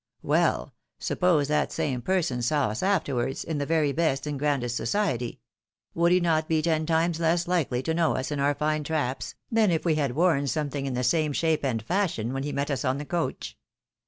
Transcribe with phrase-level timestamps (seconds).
[0.23, 5.41] Well, suppose that same person saw us afterwards, in the very best and grandest society,
[5.93, 8.89] would he not be ten times less likely to know us in our fine MISS
[8.89, 9.63] MARTHA CASTS HEK FEATHERS.
[9.63, 12.41] 87 traps, than if we had worn something in the same shape and fashion when
[12.41, 13.55] lie met us on the coach